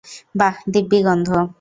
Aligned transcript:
বাঃ, 0.35 0.55
দিব্যি 0.73 0.99
গন্ধ? 1.03 1.29